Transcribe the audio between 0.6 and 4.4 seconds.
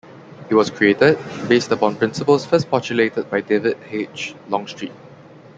created, based upon principles first postulated by David H.